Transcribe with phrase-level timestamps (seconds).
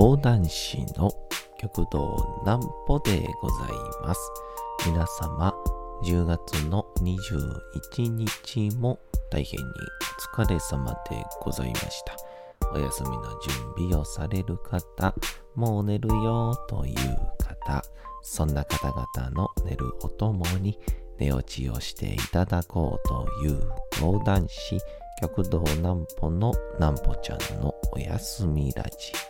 [0.00, 1.12] 講談師の
[1.58, 3.68] 極道南歩でござい
[4.02, 4.20] ます。
[4.86, 5.54] 皆様、
[6.02, 8.98] 10月の21日も
[9.30, 9.66] 大変に
[10.38, 12.16] お疲れ様でございました。
[12.72, 15.14] お休みの準備をされる方、
[15.54, 16.96] もう寝るよという
[17.36, 17.82] 方、
[18.22, 20.78] そんな方々の寝るおともに
[21.18, 23.70] 寝落ちをしていただこうという
[24.00, 24.78] 講談師、
[25.20, 29.29] 極道南歩の南歩ちゃんのおやすみラジオ。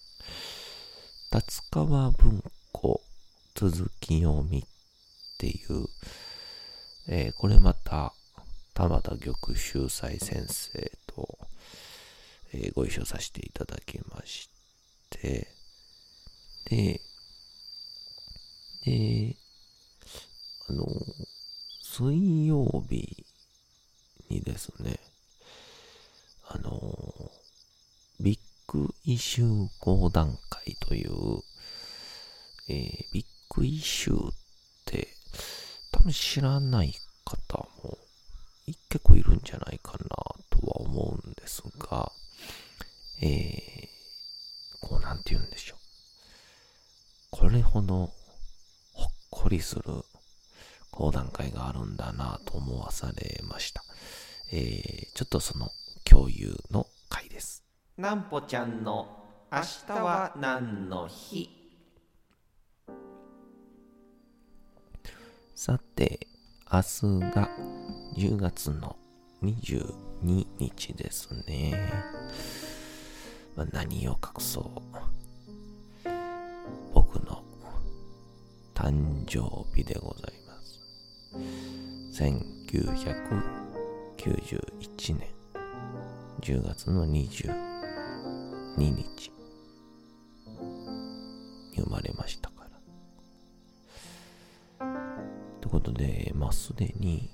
[1.73, 2.99] 川文庫
[3.55, 4.63] 続き読みっ
[5.37, 5.87] ていう、
[7.07, 8.11] えー、これまた
[8.73, 11.39] 玉田玉秀斎先生と、
[12.51, 14.49] えー、ご一緒させていただきまし
[15.11, 15.47] て、
[16.65, 16.99] で、
[18.83, 19.37] で、
[20.67, 20.85] あの、
[21.81, 23.25] 水曜日
[24.29, 24.99] にですね、
[26.49, 27.31] あの、
[28.19, 31.11] ビッグイシュー講談会という、
[32.71, 34.31] えー、ビッグイシューっ
[34.85, 35.09] て
[35.91, 36.93] 多分知らない
[37.25, 37.97] 方も
[38.87, 39.99] 結構いるんじゃないかな
[40.49, 42.09] とは思うんですが、
[43.21, 45.77] えー、こうなんて言うんでしょう。
[47.29, 48.13] これほど
[48.93, 49.83] ほっこりする
[50.89, 53.83] 講談会があるんだなと思わされました。
[54.53, 55.69] えー、ちょっとその
[56.05, 57.65] 共有の回です。
[57.97, 61.60] なんぽちゃんの明日は何の日？
[65.63, 66.25] さて、
[66.73, 67.47] 明日が
[68.17, 68.95] 10月の
[69.43, 69.93] 22
[70.57, 71.87] 日ですね。
[73.55, 74.71] まあ、何を隠そう。
[76.95, 77.43] 僕の
[78.73, 80.79] 誕生日でございます。
[82.23, 85.27] 1991年
[86.39, 87.53] 10月の22
[88.77, 89.31] 日
[91.69, 92.60] に生まれましたか
[95.71, 97.31] ことで、まあ、すでに、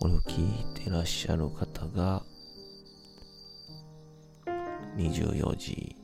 [0.00, 2.24] これを聞いてらっしゃる方が、
[4.96, 5.96] 24時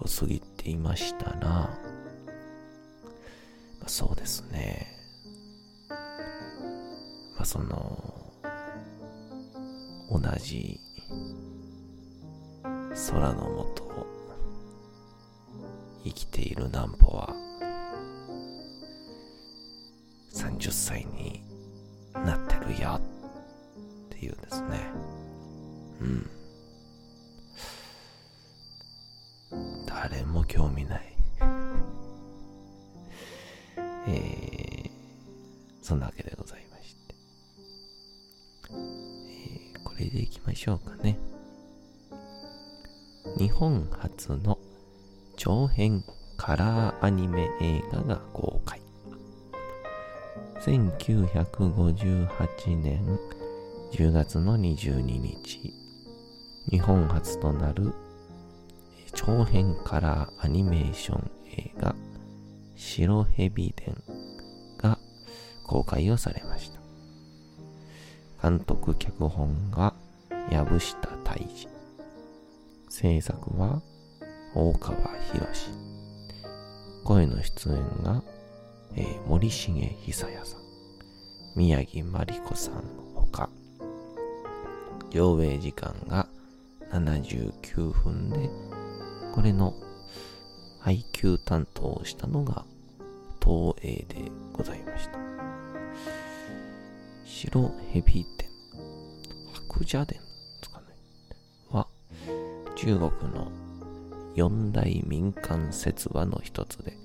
[0.00, 1.70] を過ぎていましたら、ま
[3.84, 4.96] あ、そうですね。
[7.36, 8.32] まあ、その、
[10.10, 10.80] 同じ
[13.10, 14.06] 空の下を
[16.02, 17.47] 生きている南歩は
[20.58, 21.40] 30歳に
[22.14, 23.02] なってるよっ
[24.10, 24.90] ていうんですね。
[26.00, 26.26] うん。
[29.86, 31.14] 誰も興味ない。
[34.08, 34.90] えー、
[35.80, 37.14] そんなわけでございまして。
[38.70, 41.16] えー、これでいきましょうかね。
[43.36, 44.58] 日本初の
[45.36, 46.02] 長編
[46.36, 48.87] カラーアニメ映画が公開。
[50.60, 53.18] 1958年
[53.92, 55.72] 10月の22日、
[56.68, 57.94] 日本初となる
[59.14, 61.94] 長編カラーアニメーション映画
[62.74, 64.02] 白蛇伝
[64.78, 64.98] が
[65.64, 66.80] 公開をされました。
[68.42, 69.94] 監督脚本が
[70.50, 71.68] 藪下大治。
[72.88, 73.82] 制作は
[74.54, 75.46] 大川博。
[77.04, 78.22] 声の出演が、
[78.96, 79.72] えー、森重
[80.06, 80.60] 久彌さん、
[81.56, 82.80] 宮城真理子さんの
[83.14, 83.50] ほか、
[85.10, 86.28] 上映時間が
[86.90, 88.50] 79分で、
[89.34, 89.74] これの
[90.80, 92.64] 配給担当をしたのが
[93.42, 95.18] 東映でございました。
[97.24, 98.26] 白蛇伝、
[99.52, 100.14] 白蛇伝で
[100.62, 100.86] すかね、
[101.70, 101.86] は
[102.76, 103.52] 中国の
[104.34, 106.96] 四大民間説話の一つで、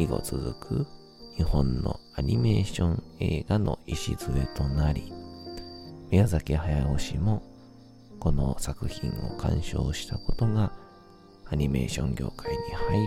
[0.00, 0.86] 以後続く
[1.36, 5.12] 日本のアニメーション映画の礎となり、
[6.10, 7.42] 宮崎駿氏も
[8.18, 10.72] この作品を鑑賞したことが
[11.50, 12.58] アニメーション業界に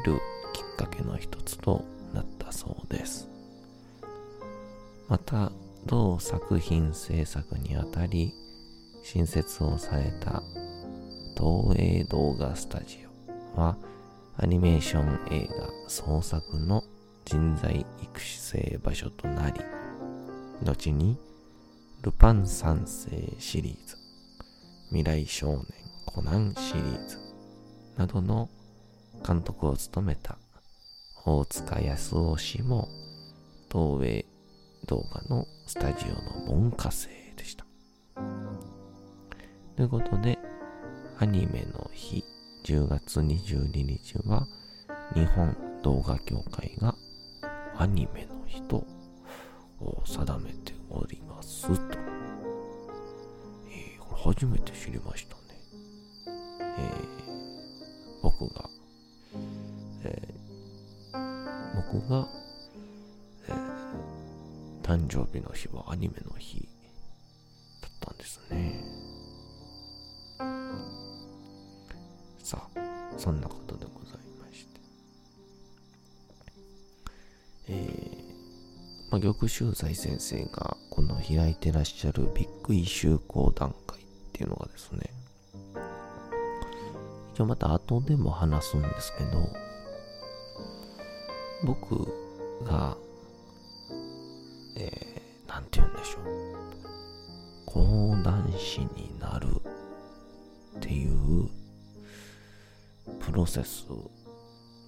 [0.04, 0.20] 入る
[0.54, 3.28] きっかけの一つとなったそうです。
[5.10, 5.52] また、
[5.88, 8.34] 同作品制作にあたり、
[9.04, 10.44] 新設をされた
[11.36, 13.00] 東映動画スタジ
[13.56, 13.78] オは、
[14.38, 16.84] アニメーション映画創作の
[17.24, 19.62] 人材育成場所となり、
[20.64, 21.18] 後に
[22.02, 23.96] ルパン三世シリーズ、
[24.90, 25.64] 未来少年
[26.08, 27.18] コナンシリーズ
[27.96, 28.50] などの
[29.26, 30.38] 監督を務めた
[31.26, 32.90] 大塚康夫氏も
[33.72, 34.26] 東映
[34.88, 37.66] 動画のスタジオの門下生でした。
[39.76, 40.40] ということで、
[41.20, 42.24] アニメの日
[42.64, 44.48] 10月22日は
[45.14, 46.96] 日本動画協会が
[47.76, 48.88] アニメの日と
[50.06, 51.98] 定めておりますと。
[53.68, 55.42] えー、これ初めて知りましたね。
[56.78, 58.70] えー、僕が、
[60.06, 62.30] えー、僕が、
[63.50, 66.62] えー、誕生日の日はアニメの日
[67.82, 68.93] だったんですね。
[73.24, 74.82] そんなことでございまして。
[77.70, 84.02] えー、まあ、玉秀財先生がこの開いてらっしゃるビッグイシュー講談会っ
[84.34, 85.10] ていうのがですね、
[87.34, 89.48] 一応また後でも話すんですけど、
[91.64, 92.14] 僕
[92.66, 92.98] が、
[94.76, 96.24] えー、なんて言うんでしょう。
[97.66, 99.48] 講談師になる
[103.34, 103.88] プロセス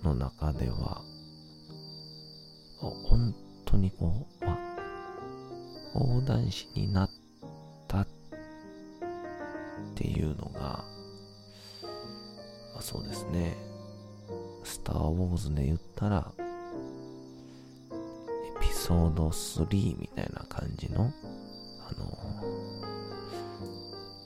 [0.04, 1.02] の中では、
[2.80, 3.34] 本
[3.66, 4.58] 当にこう、まあ、
[5.92, 7.10] 講談師になっ
[7.88, 8.08] たっ
[9.96, 10.86] ていうのが、ま
[12.78, 13.58] あ、そうですね、
[14.64, 16.42] スター・ウォーズで言ったら、エ
[18.62, 21.12] ピソード3みたいな感じの、
[21.90, 22.16] あの、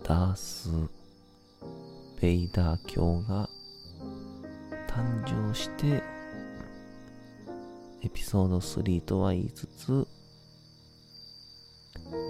[0.04, 0.68] ダース・
[2.20, 3.50] ベイダー教が
[5.00, 6.04] 誕生して、
[8.02, 10.06] エピソード3とは言いつつ、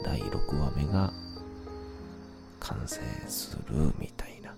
[0.05, 1.11] 第6話目が
[2.59, 4.51] 完成するみたいな。
[4.51, 4.55] ま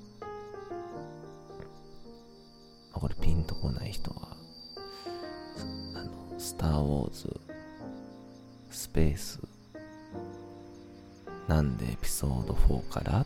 [2.96, 4.36] あ、これピンとこない人は、
[5.96, 7.40] あの、スター・ウォーズ、
[8.72, 9.40] スペース、
[11.48, 13.26] なんでエピソード4からっ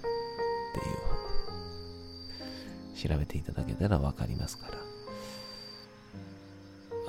[3.08, 4.78] 調べていただけたらわかりますから。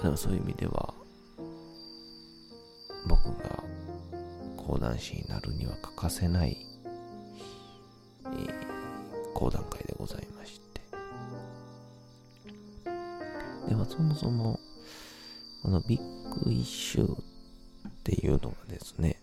[0.02, 0.94] でもそういう意味では、
[3.08, 3.62] 僕が
[4.56, 6.56] 講談師になるには欠かせない、
[8.25, 10.81] えー、講談会でございまして。
[13.69, 14.60] では、そもそも、
[15.62, 19.20] このビッグイシューっていうのがですね、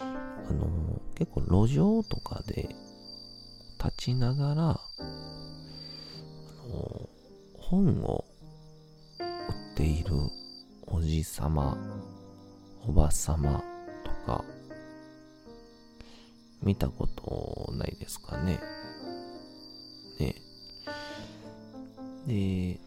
[0.00, 0.04] あ
[0.52, 2.68] のー、結構路上とかで
[3.82, 4.80] 立ちながら、
[7.70, 8.24] 本を
[9.20, 9.24] 売
[9.74, 10.14] っている
[10.86, 11.76] おじさま、
[12.86, 13.62] おばさま
[14.04, 14.42] とか、
[16.62, 18.58] 見たことないですかね。
[20.18, 20.34] ね。
[22.26, 22.80] で、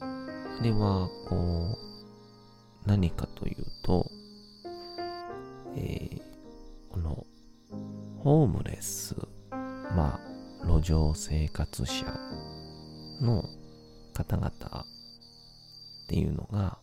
[0.00, 1.76] あれは、こ
[2.86, 4.06] う、何かというと、
[5.74, 6.22] えー、
[6.92, 7.26] この、
[8.22, 9.16] ホームレス、
[9.50, 10.32] まあ、
[10.64, 12.06] 路上生活者
[13.22, 13.44] の
[14.12, 14.54] 方々っ
[16.08, 16.78] ていうのが、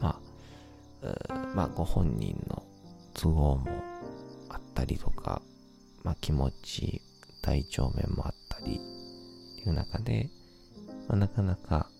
[0.00, 0.20] まあ、
[1.54, 2.62] まあ、ご本人の
[3.14, 3.66] 都合も
[4.48, 5.42] あったりとか、
[6.02, 7.02] まあ、気持ち、
[7.42, 10.30] 体調面もあったりっていう中で、
[11.08, 11.90] まあ、なかなか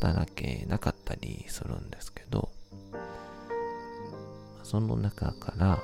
[0.00, 2.50] 働けなかったりするんですけど、
[4.62, 5.78] その中から、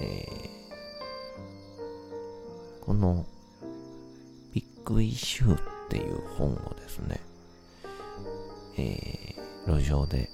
[0.00, 3.26] えー、この
[4.86, 7.20] ビッグイシューっていう本をですね、
[8.78, 10.30] えー、路上で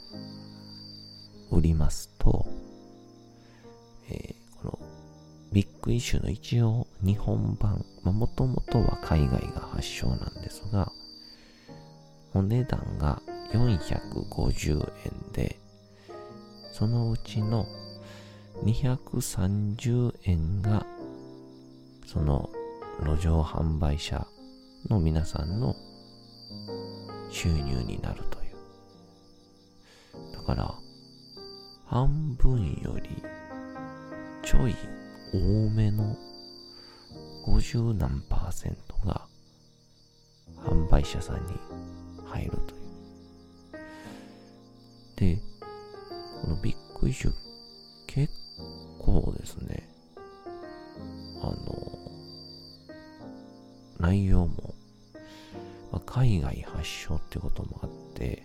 [1.50, 2.44] 売りますと、
[4.10, 4.78] えー、この
[5.52, 10.92] ビッグイシューの一応日本版、もともとは海外が発祥なんですが、
[12.34, 13.22] お値段が
[13.54, 15.58] 450円で、
[16.72, 17.66] そのうちの
[18.64, 20.84] 230円が、
[22.06, 22.50] その
[23.02, 24.26] 路上販売者
[24.88, 25.74] の皆さんの
[27.30, 28.52] 収入になるという。
[30.32, 30.74] だから、
[31.86, 33.22] 半分より
[34.42, 34.76] ちょい
[35.32, 35.38] 多
[35.70, 36.16] めの
[37.46, 39.26] 50何パーセントが
[40.56, 41.52] 販売者さんに
[42.26, 42.82] 入るという。
[45.36, 45.42] で、
[46.42, 47.41] このビッグイシュ
[56.82, 58.42] 海外発祥ってこともあって、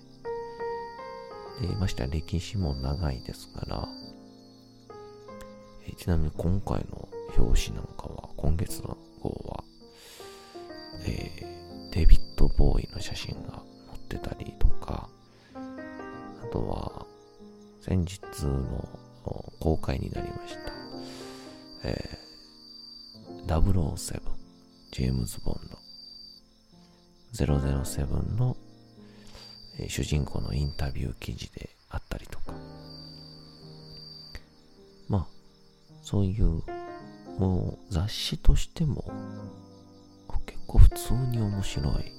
[1.60, 3.88] で、ましては歴史も長いですから、
[5.88, 9.64] えちなみに今回の表紙なんかは、今月の号は、
[11.06, 13.54] えー、デビッド・ボーイの写真が
[13.90, 15.10] 載ってたりとか、
[15.56, 17.06] あとは、
[17.82, 18.88] 先日の
[19.60, 20.72] 公開になりました、
[21.86, 24.22] えー、007、
[24.92, 25.77] ジェームズ・ボンド、
[27.46, 28.58] 007の、
[29.88, 32.54] 主人公のインタビュー記事であったりとか、
[35.08, 35.28] まあ、
[36.02, 36.64] そういう
[37.38, 39.06] もう雑誌としても
[40.48, 42.12] 結構普通に面白い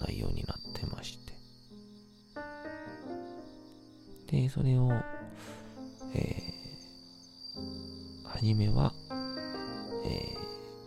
[0.00, 1.32] 内容になってまして。
[4.28, 4.90] で、それを、
[6.14, 8.94] えー、はじめは、
[10.06, 10.34] え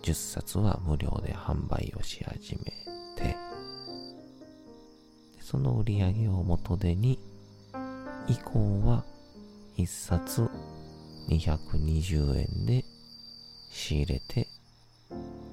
[0.02, 2.74] ー、10冊は無料で販売をし始め、
[5.56, 7.18] その売り上げを元手に、
[8.28, 9.06] 以降は
[9.78, 10.50] 1冊
[11.30, 12.84] 220円で
[13.72, 14.50] 仕入れて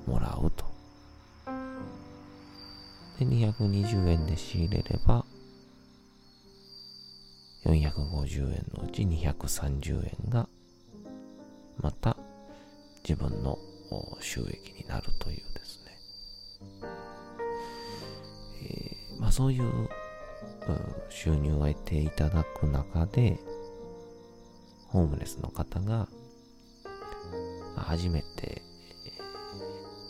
[0.09, 0.64] もらうと。
[3.21, 5.25] で、220円で仕入れれば、
[7.64, 10.49] 450円のうち230円が、
[11.80, 12.16] また
[13.09, 13.56] 自分の
[14.21, 15.01] 収益になる
[19.33, 19.89] そういう
[21.09, 23.39] 収入を得ていただく中で、
[24.89, 26.07] ホームレスの方が
[27.75, 28.61] 初めて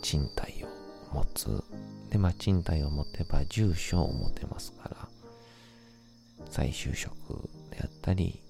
[0.03, 1.63] 賃貸を持つ。
[2.11, 4.97] で、まあ、賃貸を持てば住所を持てますから、
[6.51, 7.15] 再就職
[7.71, 8.43] であったり、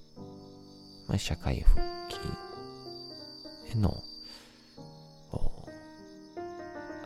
[1.07, 1.77] まあ、社会復
[2.09, 3.95] 帰への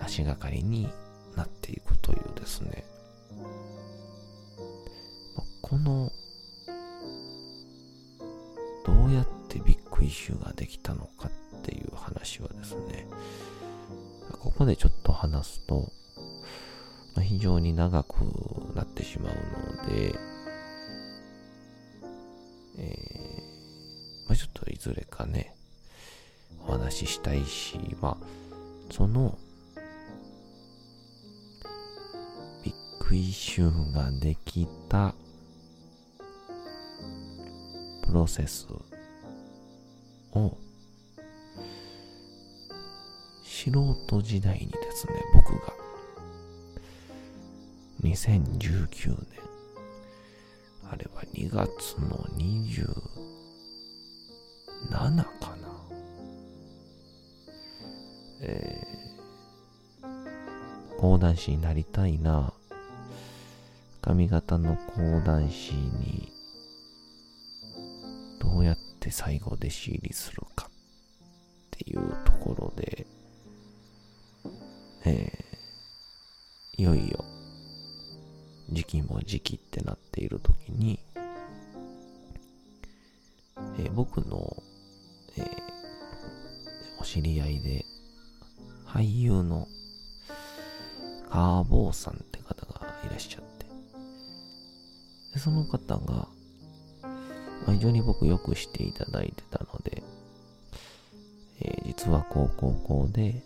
[0.01, 0.89] 足がかりに
[1.35, 2.85] なっていくというですね、
[5.69, 6.13] この
[8.85, 13.09] どうやってビッグイシューができたのかっていう話はですね、
[14.41, 15.91] ここでちょっと話すと、
[17.21, 18.15] 非常に長く
[18.77, 19.35] なってしまう
[19.77, 20.15] ので、
[22.79, 25.57] えー、まあ、ちょっといずれかね、
[26.65, 28.27] お話ししたいし、まあ、
[28.93, 29.37] その、
[32.63, 35.13] ビッグイシューができた
[38.17, 38.67] ロセス
[40.33, 40.57] を
[43.45, 45.75] 素人時代にですね、僕が、
[48.03, 49.19] 2019年、
[50.91, 52.87] あれは2月の27
[55.17, 55.69] かな。
[58.43, 60.07] えー、
[60.99, 62.55] 講談師になりたいな。
[64.01, 66.36] 髪型の講談師に、
[68.47, 70.71] どうやって最後弟子入りするかっ
[71.73, 73.07] ていうところで、
[75.05, 77.25] えー、いよいよ
[78.71, 81.01] 時期も時期ってなっている時に、
[83.79, 84.57] えー、僕の、
[85.37, 85.47] えー、
[87.01, 87.85] お知り合いで
[88.87, 89.67] 俳優の
[91.31, 93.67] カーボーさんって方がいらっしゃって
[95.39, 96.26] その方が、
[97.87, 100.03] 常に僕よくしていただいてたので、
[101.61, 103.43] えー、実は高校校で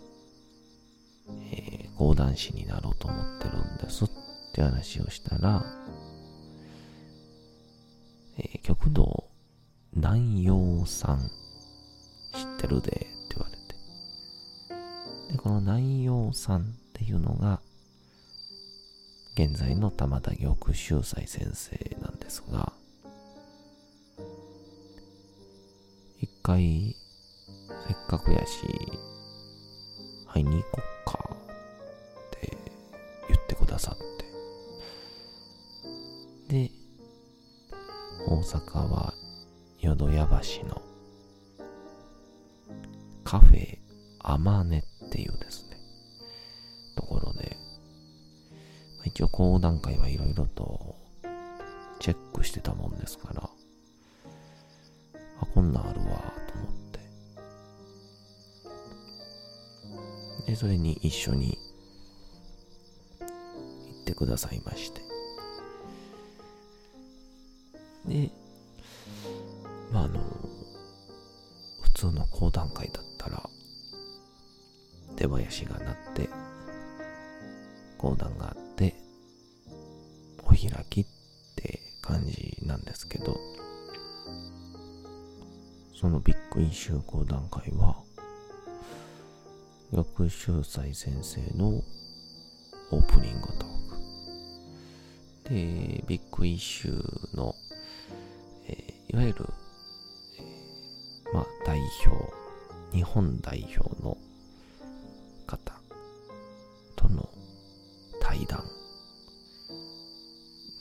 [1.52, 4.08] えー、講談師になろうと思ってるんですっ
[4.52, 5.64] て話をしたら、
[8.38, 9.28] えー、極道
[9.94, 11.18] 南陽さん
[12.34, 13.06] 知ってるでって
[13.36, 13.56] 言われ
[15.28, 15.32] て。
[15.32, 17.60] で、この南陽さんっていうのが、
[19.34, 22.72] 現在の玉田玉秀斎先生なんですが、
[26.50, 26.96] 回、
[27.86, 28.66] せっかくやし、
[30.26, 32.58] 会いに行こっかって
[33.28, 33.96] 言ってくださっ
[36.48, 36.64] て。
[36.64, 36.70] で、
[38.26, 39.14] 大阪は
[39.78, 40.82] 淀屋橋の
[43.22, 43.78] カフェ
[44.18, 45.76] アマネっていうですね、
[46.96, 47.56] ところで、
[49.04, 50.96] 一応講談会はいろいろと
[52.00, 53.48] チェックしてたもんですから、
[55.40, 56.06] あ、こんなんあるわ、
[56.46, 56.70] と思っ
[60.44, 60.50] て。
[60.50, 61.58] で、それに一緒に
[63.20, 63.26] 行
[64.02, 65.00] ってくださいまして。
[68.06, 68.30] で、
[69.92, 70.20] まあ、あの、
[71.82, 73.48] 普通の講談会だったら、
[75.16, 75.96] 出囃子が鳴っ
[87.00, 87.96] の講談会は、
[89.92, 91.82] 学習祭先生の
[92.92, 93.68] オープニングトー
[95.44, 95.54] ク。
[95.54, 97.54] で、ビッグイシューの、
[98.68, 99.46] えー、いわゆる、
[100.38, 104.16] えー、まあ、代表、日本代表の
[105.46, 105.72] 方
[106.96, 107.28] との
[108.20, 108.62] 対談。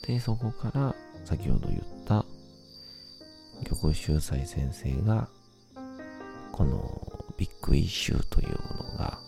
[0.06, 2.26] で、そこから先ほど言った
[3.64, 5.28] 玉秀斎先生が
[6.52, 9.18] このビッグイシューというものが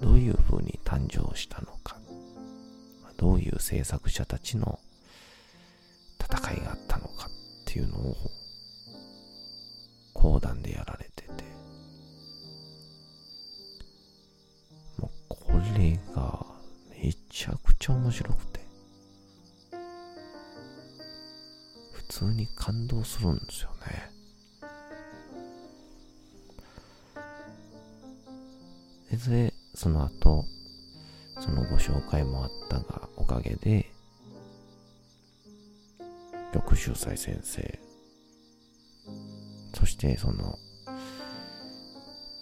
[0.00, 1.96] どういうふうに誕生したのか
[3.16, 4.78] どういう制作者たちの
[6.18, 7.30] 戦いがあったのかっ
[7.66, 8.16] ていうのを
[29.74, 30.44] その後、
[31.38, 33.90] そのご紹介もあったが、おかげで、
[36.52, 37.78] 玉秀斎先生、
[39.72, 40.58] そしてその、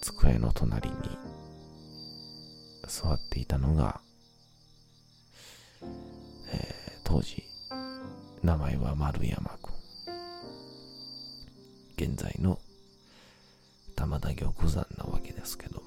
[0.01, 0.97] 机の隣に
[2.87, 4.01] 座っていたのが、
[5.83, 7.45] えー、当時、
[8.43, 9.75] 名前は丸山君。
[11.99, 12.59] 現在の
[13.95, 15.78] 玉田玉山なわけですけど。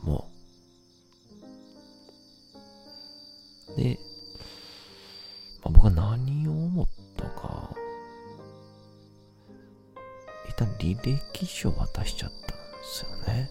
[11.42, 13.50] 履歴書渡しちゃったんですよね。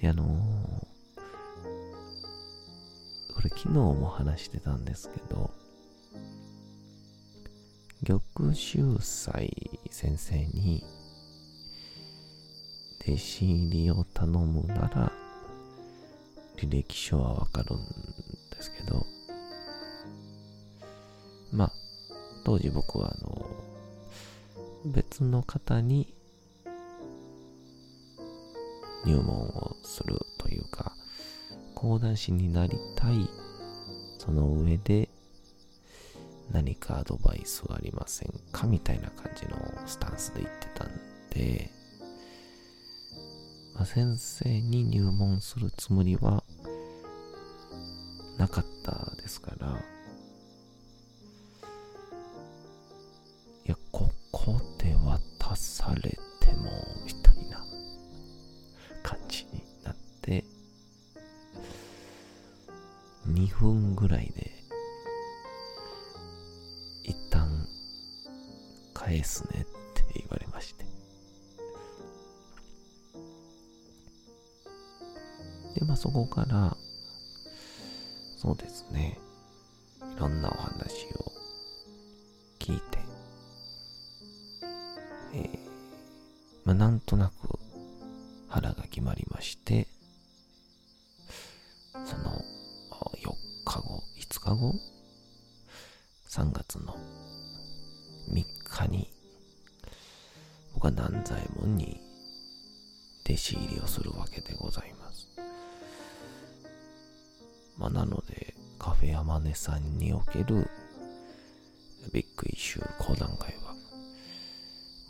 [0.00, 0.28] で、あのー、
[3.34, 5.50] これ昨日も話してたんですけど、
[8.06, 10.82] 玉秀斎先生に
[13.06, 15.12] 弟子入りを頼むなら
[16.56, 17.78] 履歴書はわかるん
[18.50, 19.04] ですけど
[21.52, 21.72] まあ
[22.44, 23.45] 当時僕はあの
[24.92, 26.14] 別の方に
[29.04, 30.92] 入門をするというか
[31.74, 33.28] 講談師になりたい
[34.18, 35.08] その上で
[36.52, 40.90] 何かアドバイスはありませんかみたいな感じのスタンスで言ってたん
[41.30, 41.70] で、
[43.74, 46.44] まあ、先生に入門するつもりは
[69.06, 69.64] 返すねっ
[69.94, 70.84] て言われまして。
[75.78, 76.76] で、まあそこから、
[78.36, 79.16] そうですね、
[80.16, 81.32] いろんなお話を
[82.58, 82.95] 聞いて、
[103.46, 105.28] 弟子入りをするわけでございます。
[107.78, 110.68] まあ、なので、カフェ山根さんにおける
[112.12, 113.74] ビッグイシュー講談会は、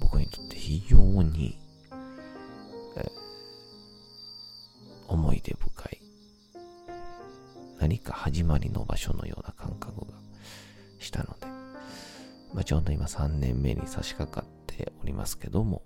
[0.00, 1.58] 僕にとって非常に、
[5.08, 6.02] 思い出深い、
[7.78, 10.18] 何か始まりの場所のような感覚が
[10.98, 11.46] したので、
[12.52, 15.85] まあ、ちょうど今3年目に差し掛かっておりますけども、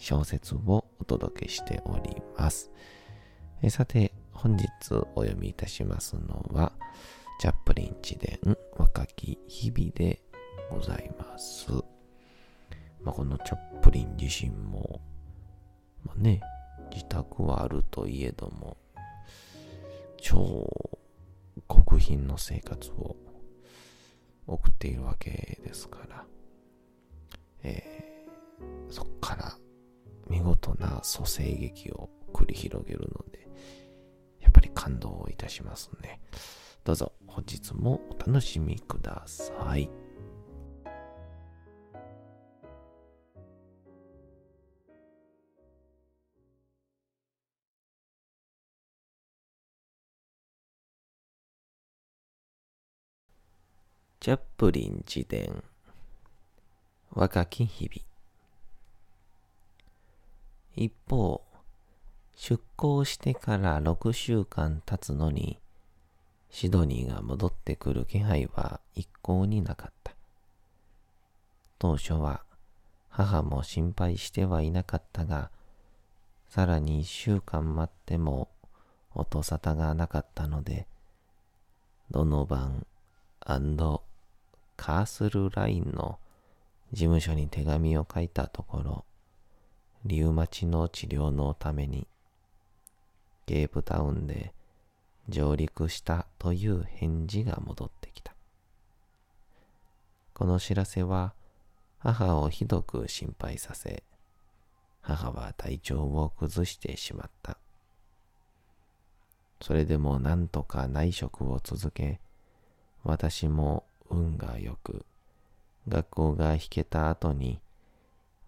[0.00, 2.70] 小説をお届けしております。
[3.62, 4.66] えさて、本日
[5.14, 6.72] お読みいたしますのは、
[7.38, 10.22] チャップリン自伝若き日々で
[10.70, 11.70] ございます。
[13.02, 15.02] まあ、このチャップリン自身も、
[16.02, 16.40] まあ、ね、
[16.90, 18.78] 自宅はあるといえども、
[20.16, 20.66] 超
[21.68, 23.16] 極貧の生活を
[24.46, 26.24] 送っているわけですから、
[27.62, 27.89] えー、
[30.80, 33.46] な蘇生劇を繰り広げるので、
[34.40, 36.20] やっぱり感動いたしますね。
[36.82, 39.90] どうぞ本日もお楽しみください。
[54.22, 55.64] チャップリン自伝
[57.10, 58.09] 若き日々
[60.74, 61.42] 一方
[62.36, 65.58] 出港してから6週間経つのに
[66.50, 70.14] シドニーが戻ってくる気配は一向になかった。
[71.78, 72.42] 当初は
[73.08, 75.50] 母も心配してはいなかったが
[76.48, 78.48] さらに一週間待っても
[79.14, 80.86] 音沙汰がなかったので
[82.10, 82.84] どの晩
[84.76, 86.18] カースルラインの
[86.92, 89.04] 事務所に手紙を書いたところ、
[90.06, 92.06] リウマチの治療のために、
[93.44, 94.54] ゲープタウンで
[95.28, 98.34] 上陸したという返事が戻ってきた。
[100.32, 101.34] この知らせは
[101.98, 104.02] 母をひどく心配させ、
[105.02, 107.58] 母は体調を崩してしまった。
[109.60, 112.20] それでも何とか内職を続け、
[113.04, 115.04] 私も運が良く、
[115.88, 117.60] 学校が引けた後に、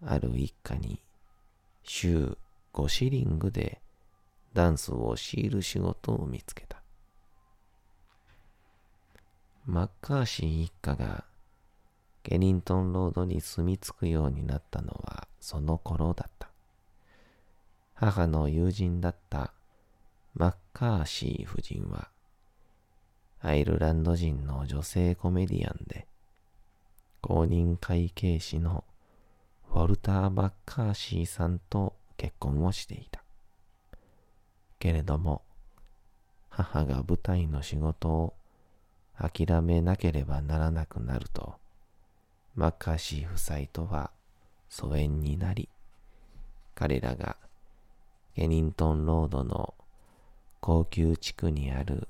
[0.03, 1.02] ある一家に
[1.83, 2.37] 週
[2.73, 3.81] 5シリングで
[4.53, 6.81] ダンスを強いる仕事を見つけた。
[9.65, 11.23] マッカーシー一家が
[12.23, 16.49] ケニントンロードに住み着くようになったのはその頃だった。
[17.93, 19.53] 母の友人だった
[20.33, 22.09] マッカーシー夫人は
[23.45, 26.07] アイルランド人の女性コメディアンで、
[27.19, 28.85] 公認会計士の
[29.73, 33.23] ウォルター・バッカーシーさんと結婚をしていた。
[34.77, 35.41] けれども、
[36.49, 38.33] 母が舞台の仕事を
[39.17, 41.55] 諦めなければならなくなると、
[42.53, 44.11] マッカーシー夫妻とは
[44.69, 45.67] 疎遠になり、
[46.75, 47.35] 彼らが
[48.35, 49.73] ケニントンロードの
[50.59, 52.07] 高級地区にある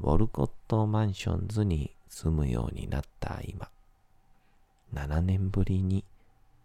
[0.00, 3.68] ウォルコットマンションズに住むようになった今、
[4.94, 6.04] 7年ぶりに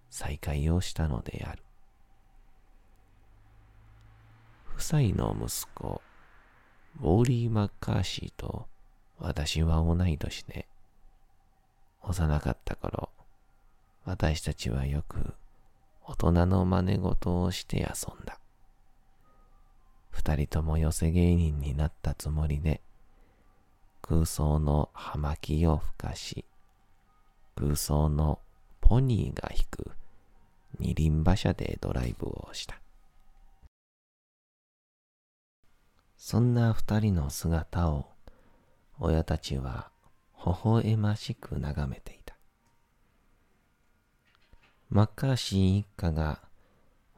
[0.09, 1.63] 再会をしたのである。
[4.75, 6.01] 夫妻の息子、
[6.99, 8.67] ウォーリー・マッカーシーと
[9.17, 10.67] 私は同い年で、
[12.01, 13.09] 幼かった頃、
[14.03, 15.33] 私たちはよく
[16.03, 18.39] 大人の真似事をして遊んだ。
[20.11, 22.81] 二人とも寄せ芸人になったつもりで、
[24.01, 26.45] 空想の葉巻を吹かし、
[27.55, 28.39] 空想の
[28.87, 29.91] ポニーが引く
[30.77, 32.79] 二輪馬車でドライブをした。
[36.15, 38.05] そんな二人の姿を
[38.99, 39.89] 親たちは
[40.45, 42.35] 微笑ましく眺めていた。
[44.91, 46.41] マッカーシー一家が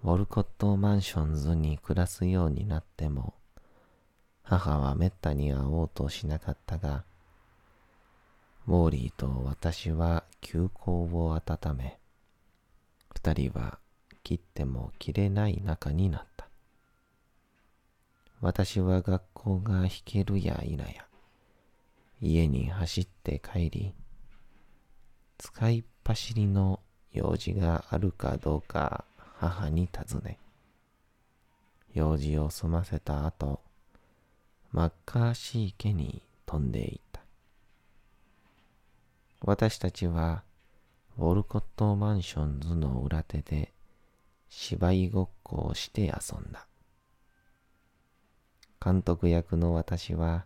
[0.05, 3.33] ウォルコットマンションズに暮らすようになっても、
[4.41, 7.03] 母はめったに会おうとしなかったが、
[8.67, 11.99] ウォーリーと私は休校を温め、
[13.15, 13.79] 二人は
[14.23, 16.49] 切っても切れない仲になった。
[18.41, 21.05] 私は学校が引けるや否や、
[22.21, 23.93] 家に走って帰り、
[25.37, 26.81] 使い走りの
[27.13, 29.05] 用事があるかどうか
[29.39, 30.39] 母に尋ね、
[31.93, 33.61] 用事を済ませた後、
[34.73, 37.06] マッカーシー家に飛んでいった。
[39.41, 40.43] 私たちは、
[41.17, 43.71] ウォルコットマンションズの裏手で
[44.49, 46.67] 芝居ごっこをして遊んだ。
[48.83, 50.45] 監督役の私は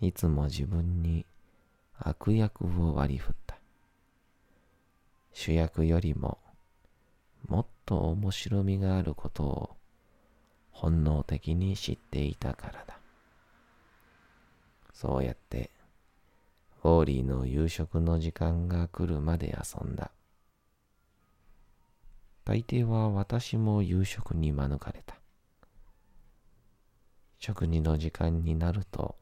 [0.00, 1.24] いつも自分に
[1.98, 3.58] 悪役を割り振った。
[5.32, 6.38] 主役よりも
[7.48, 9.76] もっと面白みがあることを
[10.72, 12.98] 本能的に知っていたからだ。
[14.92, 15.70] そうやって
[16.84, 20.10] ウォーリーの夕食の時間が来るまで遊んだ。
[22.44, 25.16] 大抵は私も夕食に免れた。
[27.38, 29.16] 食事の時間になると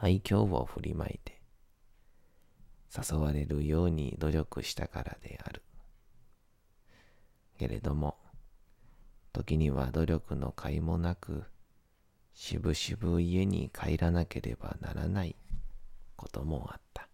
[0.00, 1.40] 愛嬌を振りまいて
[2.96, 5.62] 誘われるように努力したからである。
[7.58, 8.16] けれども、
[9.32, 11.44] 時には努力の甲斐もなく、
[12.34, 15.36] しぶしぶ家に帰らなければならない
[16.16, 17.08] こともあった。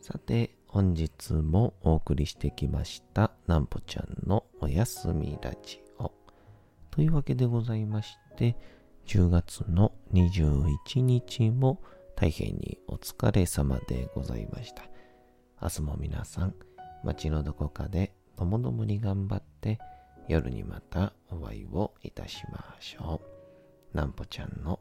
[0.00, 6.12] さて、本日もお送りしてきました、なんぽちゃんのおやすみラジオ。
[6.90, 8.56] というわけでございまして、
[9.06, 11.82] 10月の21日も
[12.16, 14.84] 大変にお疲れ様でございました。
[15.60, 16.54] 明日も皆さん、
[17.04, 19.78] 街のどこかでともどもに頑張って
[20.30, 23.20] 夜にまたお会いをいたしましょ
[23.92, 23.96] う。
[23.96, 24.78] なんぽちゃんの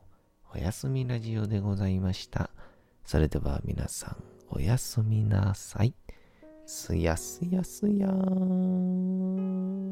[0.53, 2.51] おやすみラジオでございました。
[3.03, 4.17] それでは皆さん
[4.51, 5.95] おやすみなさい。
[6.67, 9.88] すやすやすやーん。